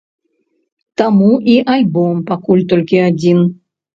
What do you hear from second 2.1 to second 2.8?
пакуль